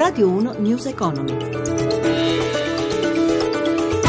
Radio 0.00 0.30
1 0.30 0.54
News 0.60 0.86
Economy. 0.86 1.36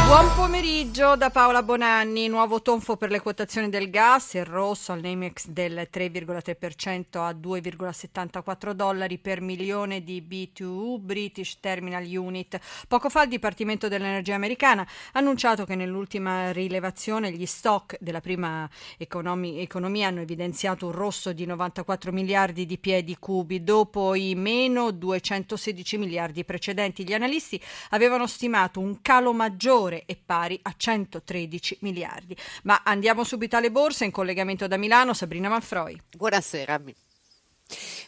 Buon 0.08 0.32
pomeriggio 0.38 0.81
da 0.92 1.30
Paola 1.30 1.64
Bonanni. 1.64 2.28
Nuovo 2.28 2.62
tonfo 2.62 2.98
per 2.98 3.12
le 3.12 3.22
quotazioni 3.22 3.70
del 3.70 3.90
gas, 3.90 4.34
il 4.34 4.44
rosso 4.44 4.92
al 4.92 5.00
Namex 5.00 5.48
del 5.48 5.88
3,3% 5.90 7.18
a 7.18 7.32
2,74 7.32 8.72
dollari 8.74 9.18
per 9.18 9.40
milione 9.40 10.04
di 10.04 10.20
BTU, 10.22 11.00
British 11.00 11.60
Terminal 11.62 12.06
Unit. 12.06 12.60
Poco 12.90 13.10
fa 13.10 13.24
il 13.24 13.30
Dipartimento 13.30 13.88
dell'Energia 13.88 14.36
americana 14.36 14.82
ha 14.82 15.20
annunciato 15.20 15.64
che 15.64 15.76
nell'ultima 15.76 16.52
rilevazione 16.52 17.32
gli 17.32 17.46
stock 17.46 17.96
della 18.02 18.20
prima 18.20 18.70
economi- 18.98 19.60
economia 19.62 20.10
hanno 20.10 20.20
evidenziato 20.20 20.88
un 20.88 20.92
rosso 20.92 21.32
di 21.32 21.46
94 21.46 22.12
miliardi 22.12 22.66
di 22.66 22.78
piedi 22.78 23.16
cubi 23.18 23.64
dopo 23.64 24.14
i 24.14 24.36
meno 24.36 24.92
216 24.92 25.98
miliardi 25.98 26.44
precedenti. 26.44 27.06
Gli 27.06 27.14
analisti 27.14 27.60
avevano 27.92 28.28
stimato 28.28 28.82
un 28.82 29.02
calo 29.02 29.32
maggiore 29.32 30.04
è 30.06 30.18
pari 30.18 30.60
a 30.64 30.74
113 30.82 31.78
miliardi. 31.82 32.36
Ma 32.64 32.82
andiamo 32.84 33.24
subito 33.24 33.56
alle 33.56 33.70
borse 33.70 34.04
in 34.04 34.12
collegamento 34.12 34.66
da 34.68 34.78
Milano, 34.78 35.14
Sabrina 35.14 35.48
Manfroi. 35.48 36.02
Buonasera. 36.18 36.82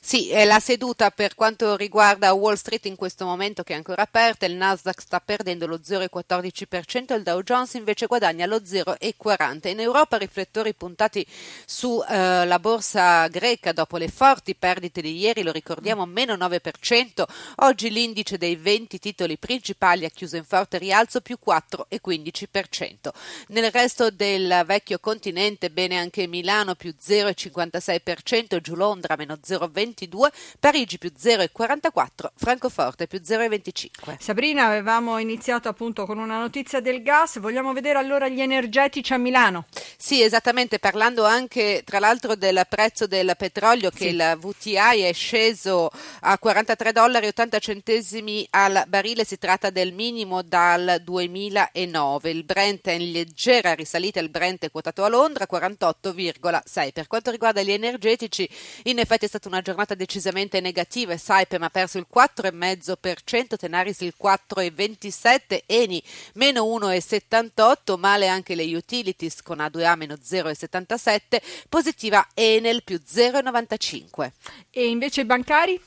Sì, 0.06 0.32
la 0.46 0.60
seduta 0.60 1.12
per 1.12 1.34
quanto 1.34 1.76
riguarda 1.76 2.34
Wall 2.34 2.56
Street 2.56 2.86
in 2.88 2.96
questo 2.96 3.26
momento 3.26 3.64
che 3.64 3.74
è 3.74 3.76
ancora 3.78 4.02
aperta, 4.02 4.46
il 4.46 4.56
Nasdaq 4.56 5.02
sta 5.02 5.22
perdendo 5.22 5.66
lo 5.66 5.78
0,14%, 5.78 7.14
il 7.16 7.24
Dow 7.24 7.42
Jones 7.42 7.74
invece 7.76 8.06
guadagna 8.06 8.46
lo 8.46 8.58
0,40%. 8.58 9.70
In 9.70 9.80
Europa 9.80 10.18
riflettori 10.18 10.74
puntati 10.74 11.26
sulla 11.66 12.56
eh, 12.56 12.60
borsa 12.60 13.28
greca 13.28 13.72
dopo 13.72 13.98
le 13.98 14.10
forti 14.10 14.56
perdite 14.56 15.02
di 15.02 15.18
ieri, 15.18 15.42
lo 15.42 15.52
ricordiamo, 15.52 16.06
meno 16.06 16.36
9%, 16.36 17.24
oggi 17.58 17.90
l'indice 17.90 18.38
dei 18.38 18.56
20 18.56 19.00
titoli 19.00 19.38
principali 19.38 20.06
ha 20.06 20.10
chiuso 20.10 20.36
in 20.36 20.44
forte 20.44 20.78
rialzo 20.78 21.22
più 21.22 21.38
4,15%. 21.44 23.10
Nel 23.48 23.72
resto 23.72 24.10
del 24.10 24.64
vecchio 24.66 25.00
continente 25.00 25.70
bene 25.70 25.98
anche 25.98 26.28
Milano 26.28 26.76
più 26.76 26.94
0,56%, 27.00 28.60
giù 28.60 28.76
Londra 28.76 29.16
meno 29.16 29.36
0,20%, 29.36 29.53
0,22, 29.58 30.32
Parigi 30.60 30.98
più 30.98 31.12
0,44, 31.18 32.04
Francoforte 32.36 33.08
più 33.08 33.20
0,25. 33.20 34.18
Sabrina, 34.20 34.66
avevamo 34.66 35.18
iniziato 35.18 35.70
appunto 35.70 36.06
con 36.06 36.18
una 36.18 36.40
notizia 36.40 36.80
del 36.80 37.02
gas, 37.04 37.40
vogliamo 37.40 37.74
vedere 37.74 37.98
allora 37.98 38.28
gli 38.28 38.42
energetici 38.42 39.14
a 39.14 39.18
Milano. 39.18 39.66
Sì, 39.98 40.22
esattamente, 40.22 40.80
parlando 40.80 41.26
anche 41.26 41.82
tra 41.86 42.00
l'altro 42.00 42.36
del 42.36 42.66
prezzo 42.68 43.08
del 43.08 43.34
petrolio 43.38 43.90
che 43.90 43.98
sì. 43.98 44.08
il 44.08 44.38
VTI 44.40 45.02
è 45.02 45.14
sceso 45.14 45.90
a 46.22 46.38
43 46.38 46.92
dollari 46.92 47.28
80 47.28 47.60
centesimi 47.60 48.46
al 48.52 48.84
barile, 48.88 49.26
si 49.26 49.38
tratta 49.38 49.70
del 49.70 49.94
minimo 49.94 50.42
dal 50.42 51.02
2009. 51.04 52.30
Il 52.30 52.44
Brent 52.44 52.88
è 52.88 52.92
in 52.92 53.12
leggera 53.12 53.74
risalita, 53.74 54.20
il 54.20 54.30
Brent 54.30 54.66
è 54.66 54.72
quotato 54.72 55.04
a 55.04 55.10
Londra 55.10 55.48
48,6. 55.50 56.92
Per 56.92 57.08
quanto 57.08 57.32
riguarda 57.32 57.62
gli 57.62 57.72
energetici, 57.72 58.48
in 58.84 59.00
effetti 59.00 59.26
è 59.26 59.30
stata 59.44 59.50
una 59.50 59.62
giornata 59.62 59.96
decisamente 59.96 60.62
negativa, 60.62 61.18
Saipem 61.18 61.64
ha 61.64 61.70
perso 61.70 61.98
il 61.98 62.08
4,5%, 62.14 63.56
Tenaris 63.58 64.02
il 64.02 64.14
4,27%, 64.22 65.64
Eni 65.66 66.02
meno 66.36 66.64
1,78%, 66.64 67.98
male 67.98 68.28
anche 68.28 68.56
le 68.56 68.64
utilities 68.76 69.42
con 69.42 69.58
A2A 69.58 69.96
meno 69.96 70.16
0,77%, 70.16 71.42
positiva 71.68 72.28
Enel 72.34 72.84
più 72.84 73.00
0,95%. 73.06 74.32
E 74.70 74.88
invece 74.88 75.22
i 75.22 75.26
bancari? 75.26 75.80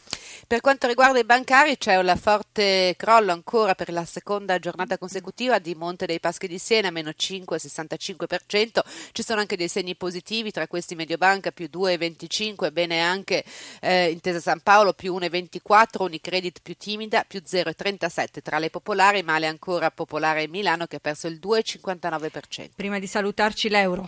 Per 0.47 0.61
quanto 0.61 0.87
riguarda 0.87 1.19
i 1.19 1.25
bancari 1.25 1.77
c'è 1.77 1.97
un 1.97 2.17
forte 2.21 2.95
crollo 2.97 3.33
ancora 3.33 3.75
per 3.75 3.91
la 3.91 4.05
seconda 4.05 4.59
giornata 4.59 4.97
consecutiva 4.99 5.59
di 5.59 5.75
Monte 5.75 6.07
dei 6.07 6.21
Paschi 6.21 6.47
di 6.47 6.59
Siena, 6.59 6.91
meno 6.91 7.11
5,65%. 7.11 8.81
Ci 9.13 9.23
sono 9.25 9.41
anche 9.41 9.57
dei 9.57 9.69
segni 9.69 9.97
positivi, 9.97 10.53
tra 10.53 10.69
questi 10.69 10.95
Mediobanca 10.95 11.51
più 11.51 11.69
2,25%, 11.73 12.71
bene 12.71 13.01
anche 13.01 13.45
eh, 13.81 14.11
Intesa 14.11 14.41
San 14.41 14.61
Paolo 14.61 14.93
più 14.93 15.17
1,24%, 15.17 16.03
Unicredit 16.03 16.61
più 16.63 16.77
timida 16.77 17.25
più 17.27 17.43
0,37%. 17.45 18.43
Tra 18.43 18.59
le 18.59 18.71
popolari 18.71 19.23
male 19.23 19.47
ancora 19.47 19.91
Popolare 19.91 20.49
Milano 20.49 20.87
che 20.87 20.97
ha 20.97 21.01
perso 21.01 21.27
il 21.27 21.39
2,59%. 21.43 22.71
Prima 22.75 22.99
di 22.99 23.07
salutarci 23.07 23.69
l'euro. 23.69 24.07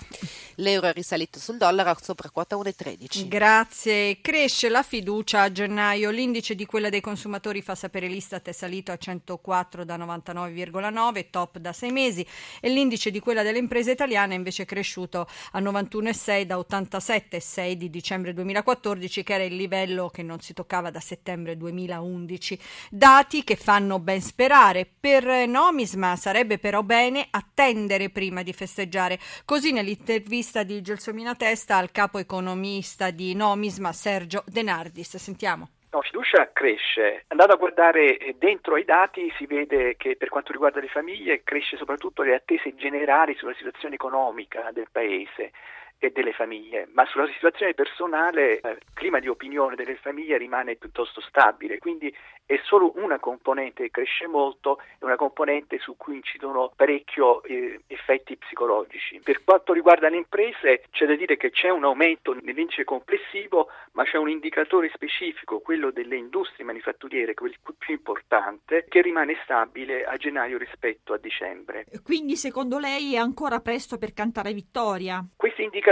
L'euro 0.57 0.89
è 0.89 0.93
risalito 0.93 1.39
sul 1.39 1.57
dollaro 1.57 1.97
sopra 2.01 2.31
quota 2.31 2.57
1,13. 2.57 3.29
Grazie. 3.29 4.21
Cresce 4.21 4.69
la 4.69 4.83
fiducia 4.83 5.43
a 5.43 5.53
gennaio. 5.53 6.11
L'indice 6.11 6.55
di 6.55 6.67
quella 6.67 6.89
dei 6.89 7.01
consumatori 7.01 7.63
fa 7.63 7.75
sapere 7.75 8.09
l'Istat 8.09 8.49
è 8.49 8.53
salito 8.53 8.93
a 8.93 8.97
104 8.97 9.85
da 9.85 9.97
99,9, 9.97 11.27
top 11.31 11.59
da 11.59 11.73
sei 11.73 11.93
mesi, 11.93 12.27
e 12.61 12.69
l'indice 12.69 13.11
di 13.11 13.21
quella 13.21 13.43
delle 13.43 13.59
imprese 13.59 13.93
italiane 13.93 14.35
invece 14.35 14.65
è 14.65 14.67
cresciuto 14.67 15.29
a 15.53 15.61
91,6 15.61 16.43
da 16.43 16.57
87,6 16.57 17.73
di 17.73 17.91
dicembre 17.91 18.33
2014, 18.35 19.18
che 19.23 19.35
era 19.35 19.45
il 19.45 19.57
livello 19.57 20.09
che 20.09 20.23
non 20.23 20.41
si 20.41 20.53
toccava 20.53 20.91
da 20.91 21.01
settembre 21.01 21.57
2011. 21.57 22.59
Dati 22.91 23.45
che 23.45 23.57
fanno 23.57 23.99
ben 23.99 24.21
sperare. 24.21 24.87
Per 25.01 25.25
Nomisma 25.47 26.17
sarebbe 26.17 26.59
però 26.59 26.83
bene 26.83 27.27
attendere 27.31 28.11
prima 28.11 28.43
di 28.43 28.53
festeggiare. 28.53 29.19
Così 29.45 29.73
nell'intervista 29.73 30.63
di 30.63 30.81
Gelsomina 30.81 31.35
Testa 31.35 31.77
al 31.77 31.91
capo 31.91 32.19
economista 32.19 33.11
di 33.11 33.35
Nomisma 33.35 33.93
Sergio 33.93 34.43
Denardis. 34.47 35.17
Sentiamo. 35.17 35.71
No, 35.91 36.03
fiducia 36.03 36.51
cresce. 36.53 37.25
Andando 37.29 37.55
a 37.55 37.57
guardare 37.57 38.35
dentro 38.37 38.75
ai 38.75 38.85
dati 38.85 39.33
si 39.39 39.47
vede 39.47 39.97
che 39.97 40.17
per 40.17 40.29
quanto 40.29 40.53
riguarda 40.53 40.81
le 40.81 40.89
famiglie 40.89 41.43
cresce 41.43 41.79
soprattutto 41.79 42.23
le 42.23 42.35
attese 42.35 42.75
generali 42.75 43.35
sulla 43.37 43.55
situazione 43.55 43.95
economica 43.95 44.71
del 44.73 44.89
Paese 44.93 45.53
e 45.99 46.11
delle 46.11 46.33
famiglie, 46.33 46.89
ma 46.93 47.05
sulla 47.07 47.27
situazione 47.33 47.75
personale 47.75 48.61
il 48.63 48.79
clima 48.95 49.19
di 49.19 49.29
opinione 49.29 49.75
delle 49.75 49.97
famiglie 49.97 50.39
rimane 50.39 50.77
piuttosto 50.77 51.21
stabile, 51.21 51.79
quindi 51.79 52.15
è 52.47 52.59
solo 52.65 52.93
una 52.97 53.19
componente 53.19 53.83
che 53.85 53.91
cresce 53.91 54.27
molto 54.27 54.79
e 54.79 55.05
una 55.05 55.17
componente 55.17 55.79
su 55.79 55.97
cui 55.97 56.17
incidono 56.17 56.73
parecchio 56.75 57.43
eh, 57.43 57.83
effetti 57.89 58.37
psicologici. 58.37 59.21
Per 59.23 59.45
quanto 59.45 59.75
riguarda 59.75 60.09
le 60.09 60.17
imprese 60.17 60.85
c'è 60.91 61.05
da 61.05 61.15
dire 61.15 61.37
che 61.37 61.51
c'è 61.51 61.69
un 61.69 61.85
aumento 61.85 62.33
nell'indice 62.33 62.85
complessivo, 62.85 63.69
ma 63.93 64.05
c'è 64.05 64.17
un 64.17 64.31
indicatore 64.31 64.91
specifico, 64.95 65.59
quello 65.59 65.91
delle 65.91 66.17
industrie 66.17 66.65
manifatturiere, 66.65 67.35
quello 67.35 67.55
più 67.77 67.95
importante, 67.95 68.87
che 68.89 69.03
rimane 69.03 69.37
stabile 69.43 70.05
a 70.05 70.17
gennaio 70.17 70.57
rispetto 70.57 71.13
a 71.13 71.19
dicembre. 71.19 71.85
Quindi 72.03 72.37
secondo 72.37 72.79
lei 72.79 73.15
è 73.15 73.19
ancora 73.19 73.61
presto 73.61 73.99
per 73.99 74.15
cantare 74.15 74.55
vittoria? 74.55 75.23
Questi 75.37 75.65
indicatori 75.65 75.88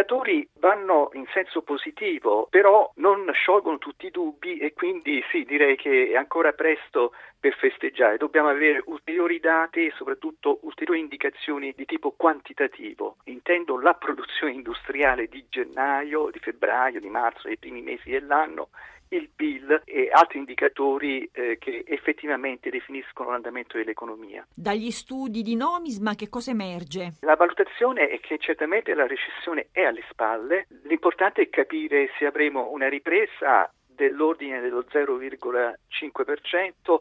vanno 0.59 1.11
in 1.13 1.25
senso 1.33 1.63
positivo, 1.63 2.47
però 2.51 2.91
non 2.97 3.31
sciolgono 3.33 3.79
tutti 3.79 4.07
i 4.07 4.11
dubbi 4.11 4.59
e 4.59 4.73
quindi 4.73 5.23
sì, 5.31 5.45
direi 5.45 5.77
che 5.77 6.11
è 6.11 6.17
ancora 6.17 6.53
presto 6.53 7.13
per 7.47 7.55
festeggiare, 7.55 8.17
dobbiamo 8.17 8.49
avere 8.49 8.83
ulteriori 8.87 9.39
dati 9.39 9.87
e 9.87 9.93
soprattutto 9.95 10.59
ulteriori 10.63 10.99
indicazioni 10.99 11.73
di 11.77 11.85
tipo 11.85 12.11
quantitativo. 12.11 13.19
Intendo 13.27 13.79
la 13.79 13.95
produzione 13.95 14.53
industriale 14.53 15.29
di 15.29 15.45
gennaio, 15.49 16.31
di 16.33 16.41
febbraio, 16.41 16.99
di 16.99 17.09
marzo, 17.09 17.47
dei 17.47 17.57
primi 17.57 17.83
mesi 17.83 18.11
dell'anno 18.11 18.71
il 19.11 19.29
PIL 19.33 19.83
e 19.85 20.09
altri 20.11 20.41
indicatori 20.41 21.31
eh, 21.33 21.59
che 21.61 21.85
effettivamente 21.87 22.71
definiscono 22.71 23.31
l'andamento 23.31 23.77
dell'economia. 23.77 24.45
Dagli 24.53 24.91
studi 24.91 25.43
di 25.43 25.55
Nomisma 25.55 26.17
che 26.17 26.29
cosa 26.29 26.51
emerge? 26.51 27.13
La 27.21 27.37
valutazione 27.37 28.09
è 28.09 28.19
che 28.19 28.39
certamente 28.39 28.93
la 28.95 29.07
recessione 29.07 29.69
è 29.71 29.83
alle 29.83 30.03
spalle, 30.11 30.67
l'importante 30.83 31.43
è 31.43 31.49
capire 31.49 32.11
se 32.19 32.27
avremo 32.27 32.73
una 32.73 32.89
ripresa 32.89 33.73
dell'ordine 33.87 34.61
dello 34.61 34.85
0,5% 34.91 37.01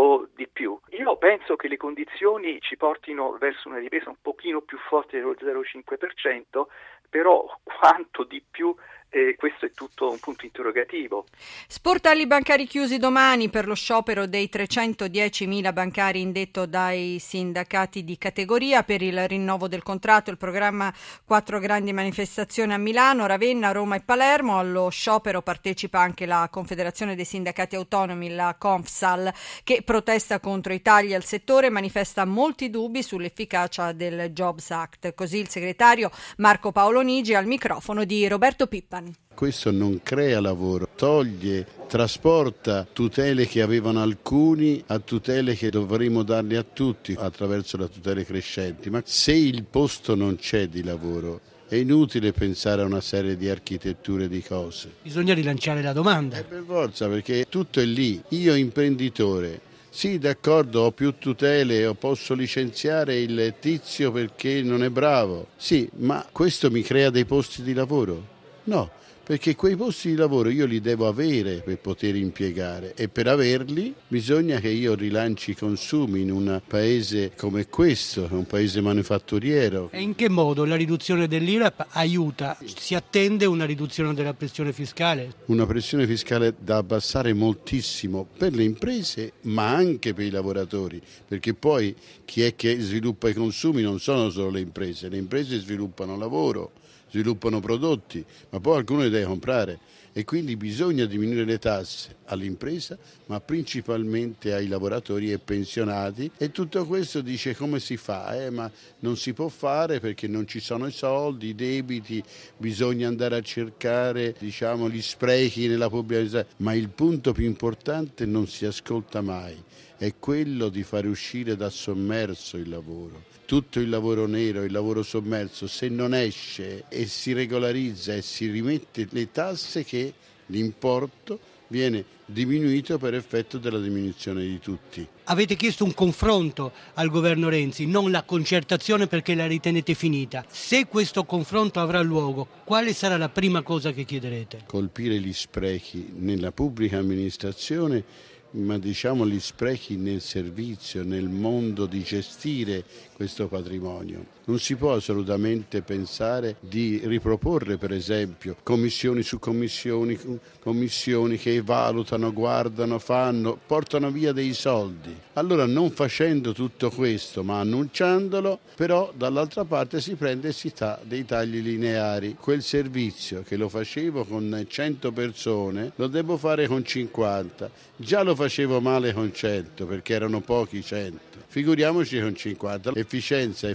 o 0.00 0.28
di 0.34 0.46
più. 0.46 0.78
Io 0.90 1.16
penso 1.16 1.56
che 1.56 1.66
le 1.66 1.76
condizioni 1.76 2.60
ci 2.60 2.76
portino 2.76 3.36
verso 3.38 3.68
una 3.68 3.78
ripresa 3.78 4.10
un 4.10 4.16
pochino 4.22 4.60
più 4.60 4.78
forte 4.78 5.18
dello 5.18 5.34
0,5%, 5.34 6.66
però 7.08 7.46
quanto 7.62 8.24
di 8.24 8.42
più 8.48 8.74
eh, 9.10 9.36
questo 9.36 9.66
è 9.66 9.70
tutto 9.72 10.10
un 10.10 10.18
punto 10.18 10.44
interrogativo. 10.44 11.24
Sportelli 11.66 12.26
bancari 12.26 12.66
chiusi 12.66 12.98
domani 12.98 13.48
per 13.48 13.66
lo 13.66 13.74
sciopero 13.74 14.26
dei 14.26 14.50
310.000 14.52 15.72
bancari 15.72 16.20
indetto 16.20 16.66
dai 16.66 17.18
sindacati 17.18 18.04
di 18.04 18.18
categoria 18.18 18.82
per 18.82 19.02
il 19.02 19.26
rinnovo 19.26 19.68
del 19.68 19.82
contratto. 19.82 20.30
Il 20.30 20.36
programma 20.36 20.92
quattro 21.24 21.58
grandi 21.58 21.92
manifestazioni 21.92 22.74
a 22.74 22.78
Milano, 22.78 23.26
Ravenna, 23.26 23.72
Roma 23.72 23.96
e 23.96 24.00
Palermo. 24.00 24.58
Allo 24.58 24.90
sciopero 24.90 25.40
partecipa 25.40 26.00
anche 26.00 26.26
la 26.26 26.48
Confederazione 26.50 27.14
dei 27.14 27.24
Sindacati 27.24 27.76
Autonomi, 27.76 28.34
la 28.34 28.56
Confsal, 28.58 29.32
che 29.64 29.82
protesta 29.82 30.38
contro 30.38 30.72
i 30.72 30.82
tagli 30.82 31.14
al 31.14 31.24
settore 31.24 31.68
e 31.68 31.70
manifesta 31.70 32.24
molti 32.26 32.68
dubbi 32.68 33.02
sull'efficacia 33.02 33.92
del 33.92 34.30
Jobs 34.32 34.70
Act. 34.70 35.14
Così 35.14 35.38
il 35.38 35.48
segretario 35.48 36.10
Marco 36.36 36.72
Paolo 36.72 36.97
Nigi 37.00 37.34
al 37.34 37.46
microfono 37.46 38.04
di 38.04 38.26
Roberto 38.26 38.66
Pippa. 38.66 38.76
Pippan. 38.78 39.12
Questo 39.34 39.70
non 39.70 40.00
crea 40.02 40.40
lavoro, 40.40 40.88
toglie, 40.94 41.66
trasporta 41.88 42.86
tutele 42.90 43.46
che 43.46 43.60
avevano 43.60 44.00
alcuni 44.00 44.82
a 44.86 44.98
tutele 44.98 45.54
che 45.54 45.70
dovremmo 45.70 46.22
darli 46.22 46.56
a 46.56 46.62
tutti 46.62 47.14
attraverso 47.18 47.76
le 47.76 47.88
tutele 47.88 48.24
crescenti. 48.24 48.88
Ma 48.88 49.02
se 49.04 49.32
il 49.32 49.64
posto 49.64 50.14
non 50.14 50.36
c'è 50.36 50.68
di 50.68 50.82
lavoro, 50.82 51.40
è 51.68 51.74
inutile 51.74 52.32
pensare 52.32 52.82
a 52.82 52.86
una 52.86 53.00
serie 53.00 53.36
di 53.36 53.48
architetture 53.48 54.28
di 54.28 54.42
cose. 54.42 54.94
Bisogna 55.02 55.34
rilanciare 55.34 55.82
la 55.82 55.92
domanda. 55.92 56.38
Eh, 56.38 56.44
per 56.44 56.64
forza, 56.66 57.08
perché 57.08 57.46
tutto 57.48 57.80
è 57.80 57.84
lì. 57.84 58.20
Io 58.30 58.54
imprenditore, 58.54 59.60
sì, 59.90 60.18
d'accordo, 60.18 60.82
ho 60.82 60.92
più 60.92 61.14
tutele, 61.18 61.86
o 61.86 61.94
posso 61.94 62.34
licenziare 62.34 63.18
il 63.20 63.54
tizio 63.58 64.12
perché 64.12 64.62
non 64.62 64.82
è 64.84 64.90
bravo. 64.90 65.48
Sì, 65.56 65.88
ma 65.96 66.26
questo 66.30 66.70
mi 66.70 66.82
crea 66.82 67.10
dei 67.10 67.24
posti 67.24 67.62
di 67.62 67.72
lavoro? 67.72 68.36
No, 68.68 68.90
perché 69.24 69.56
quei 69.56 69.76
posti 69.76 70.10
di 70.10 70.14
lavoro 70.14 70.50
io 70.50 70.66
li 70.66 70.82
devo 70.82 71.08
avere 71.08 71.62
per 71.64 71.78
poter 71.78 72.16
impiegare 72.16 72.92
e 72.94 73.08
per 73.08 73.26
averli 73.26 73.94
bisogna 74.06 74.60
che 74.60 74.68
io 74.68 74.94
rilanci 74.94 75.52
i 75.52 75.56
consumi 75.56 76.20
in 76.20 76.30
un 76.30 76.60
paese 76.66 77.32
come 77.34 77.66
questo, 77.68 78.28
un 78.30 78.46
paese 78.46 78.82
manifatturiero. 78.82 79.88
E 79.90 80.02
in 80.02 80.14
che 80.14 80.28
modo 80.28 80.66
la 80.66 80.76
riduzione 80.76 81.28
dell'IRAP 81.28 81.86
aiuta? 81.92 82.58
Si 82.62 82.94
attende 82.94 83.46
una 83.46 83.64
riduzione 83.64 84.12
della 84.12 84.34
pressione 84.34 84.74
fiscale? 84.74 85.32
Una 85.46 85.64
pressione 85.64 86.06
fiscale 86.06 86.54
da 86.58 86.76
abbassare 86.76 87.32
moltissimo 87.32 88.26
per 88.36 88.54
le 88.54 88.64
imprese 88.64 89.32
ma 89.44 89.74
anche 89.74 90.12
per 90.12 90.26
i 90.26 90.30
lavoratori, 90.30 91.00
perché 91.26 91.54
poi 91.54 91.96
chi 92.26 92.42
è 92.42 92.54
che 92.54 92.78
sviluppa 92.80 93.30
i 93.30 93.34
consumi 93.34 93.80
non 93.80 93.98
sono 93.98 94.28
solo 94.28 94.50
le 94.50 94.60
imprese, 94.60 95.08
le 95.08 95.16
imprese 95.16 95.58
sviluppano 95.58 96.18
lavoro 96.18 96.72
sviluppano 97.10 97.60
prodotti, 97.60 98.24
ma 98.50 98.60
poi 98.60 98.72
qualcuno 98.72 99.02
li 99.02 99.10
deve 99.10 99.26
comprare 99.26 99.78
e 100.18 100.24
quindi 100.24 100.56
bisogna 100.56 101.04
diminuire 101.04 101.44
le 101.44 101.60
tasse 101.60 102.16
all'impresa, 102.24 102.98
ma 103.26 103.40
principalmente 103.40 104.52
ai 104.52 104.66
lavoratori 104.66 105.30
e 105.30 105.38
pensionati 105.38 106.28
e 106.36 106.50
tutto 106.50 106.84
questo 106.86 107.20
dice 107.20 107.54
come 107.54 107.78
si 107.78 107.96
fa, 107.96 108.36
eh? 108.42 108.50
ma 108.50 108.68
non 109.00 109.16
si 109.16 109.32
può 109.32 109.46
fare 109.46 110.00
perché 110.00 110.26
non 110.26 110.46
ci 110.46 110.58
sono 110.58 110.88
i 110.88 110.90
soldi, 110.90 111.50
i 111.50 111.54
debiti, 111.54 112.20
bisogna 112.56 113.06
andare 113.06 113.36
a 113.36 113.42
cercare 113.42 114.34
diciamo, 114.36 114.88
gli 114.88 115.02
sprechi 115.02 115.68
nella 115.68 115.88
pubblica 115.88 116.44
ma 116.58 116.74
il 116.74 116.88
punto 116.88 117.32
più 117.32 117.44
importante 117.44 118.26
non 118.26 118.48
si 118.48 118.64
ascolta 118.64 119.20
mai, 119.20 119.56
è 119.96 120.14
quello 120.18 120.68
di 120.68 120.82
fare 120.82 121.06
uscire 121.06 121.54
da 121.54 121.70
sommerso 121.70 122.56
il 122.56 122.68
lavoro 122.68 123.37
tutto 123.48 123.80
il 123.80 123.88
lavoro 123.88 124.26
nero, 124.26 124.62
il 124.62 124.70
lavoro 124.70 125.02
sommerso, 125.02 125.66
se 125.66 125.88
non 125.88 126.12
esce 126.12 126.84
e 126.90 127.06
si 127.06 127.32
regolarizza 127.32 128.12
e 128.12 128.20
si 128.20 128.50
rimette 128.50 129.08
le 129.10 129.32
tasse 129.32 129.84
che 129.84 130.12
l'importo 130.48 131.40
viene 131.68 132.04
diminuito 132.26 132.98
per 132.98 133.14
effetto 133.14 133.56
della 133.56 133.78
diminuzione 133.78 134.42
di 134.42 134.58
tutti. 134.58 135.06
Avete 135.24 135.56
chiesto 135.56 135.84
un 135.84 135.94
confronto 135.94 136.72
al 136.92 137.08
governo 137.08 137.48
Renzi, 137.48 137.86
non 137.86 138.10
la 138.10 138.22
concertazione 138.22 139.06
perché 139.06 139.34
la 139.34 139.46
ritenete 139.46 139.94
finita. 139.94 140.44
Se 140.50 140.86
questo 140.86 141.24
confronto 141.24 141.80
avrà 141.80 142.02
luogo, 142.02 142.46
quale 142.64 142.92
sarà 142.92 143.16
la 143.16 143.30
prima 143.30 143.62
cosa 143.62 143.92
che 143.92 144.04
chiederete? 144.04 144.64
Colpire 144.66 145.18
gli 145.20 145.32
sprechi 145.32 146.12
nella 146.18 146.52
pubblica 146.52 146.98
amministrazione 146.98 148.04
ma 148.52 148.78
diciamo 148.78 149.26
gli 149.26 149.40
sprechi 149.40 149.96
nel 149.96 150.20
servizio, 150.20 151.04
nel 151.04 151.28
mondo 151.28 151.86
di 151.86 152.02
gestire 152.02 152.84
questo 153.14 153.48
patrimonio. 153.48 154.37
Non 154.48 154.58
si 154.58 154.76
può 154.76 154.94
assolutamente 154.94 155.82
pensare 155.82 156.56
di 156.60 157.02
riproporre 157.04 157.76
per 157.76 157.92
esempio 157.92 158.56
commissioni 158.62 159.22
su 159.22 159.38
commissioni, 159.38 160.18
commissioni 160.60 161.36
che 161.36 161.60
valutano, 161.60 162.32
guardano, 162.32 162.98
fanno, 162.98 163.58
portano 163.66 164.10
via 164.10 164.32
dei 164.32 164.54
soldi. 164.54 165.14
Allora 165.34 165.66
non 165.66 165.90
facendo 165.90 166.52
tutto 166.52 166.88
questo 166.90 167.44
ma 167.44 167.60
annunciandolo, 167.60 168.58
però 168.74 169.12
dall'altra 169.14 169.66
parte 169.66 170.00
si 170.00 170.14
prende 170.14 170.48
e 170.48 170.52
si 170.52 170.72
dà 170.74 170.98
dei 171.02 171.26
tagli 171.26 171.60
lineari. 171.60 172.34
Quel 172.40 172.62
servizio 172.62 173.42
che 173.42 173.58
lo 173.58 173.68
facevo 173.68 174.24
con 174.24 174.64
100 174.66 175.12
persone 175.12 175.92
lo 175.96 176.06
devo 176.06 176.38
fare 176.38 176.66
con 176.66 176.82
50. 176.82 177.70
Già 177.96 178.22
lo 178.22 178.34
facevo 178.34 178.80
male 178.80 179.12
con 179.12 179.30
100 179.30 179.84
perché 179.84 180.14
erano 180.14 180.40
pochi 180.40 180.82
100. 180.82 181.36
Figuriamoci 181.48 182.18
con 182.20 182.34
50. 182.34 182.92
Efficienza 182.94 183.68
e 183.68 183.74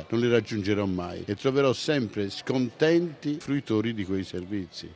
efficacia 0.00 0.06
non 0.08 0.20
li 0.20 0.28
raggiungerò 0.28 0.86
mai 0.86 1.22
e 1.26 1.34
troverò 1.34 1.72
sempre 1.72 2.30
scontenti 2.30 3.38
fruitori 3.40 3.94
di 3.94 4.04
quei 4.04 4.24
servizi. 4.24 4.90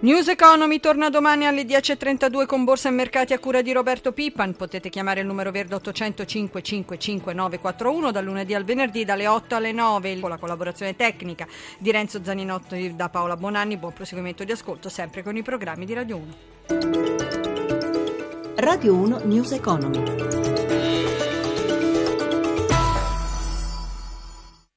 News 0.00 0.28
Economy 0.28 0.80
torna 0.80 1.10
domani 1.10 1.46
alle 1.46 1.62
10.32 1.62 2.46
con 2.46 2.64
Borsa 2.64 2.88
e 2.88 2.92
Mercati 2.92 3.32
a 3.32 3.38
cura 3.38 3.62
di 3.62 3.72
Roberto 3.72 4.10
Pippan. 4.12 4.56
Potete 4.56 4.90
chiamare 4.90 5.20
il 5.20 5.26
numero 5.26 5.52
verde 5.52 5.76
800 5.76 6.24
555 6.24 7.32
941 7.32 8.10
dal 8.10 8.24
lunedì 8.24 8.54
al 8.54 8.64
venerdì 8.64 9.04
dalle 9.04 9.28
8 9.28 9.54
alle 9.54 9.70
9 9.70 10.18
con 10.18 10.30
la 10.30 10.38
collaborazione 10.38 10.96
tecnica 10.96 11.46
di 11.78 11.92
Renzo 11.92 12.20
Zaninotto 12.22 12.76
da 12.94 13.08
Paola 13.08 13.36
Bonanni. 13.36 13.76
Buon 13.76 13.92
proseguimento 13.92 14.42
di 14.42 14.50
ascolto 14.50 14.88
sempre 14.88 15.22
con 15.22 15.36
i 15.36 15.42
programmi 15.42 15.84
di 15.84 15.94
Radio 15.94 16.16
1. 16.16 16.34
Radio 18.56 18.94
1 18.94 19.20
News 19.24 19.52
Economy. 19.52 20.41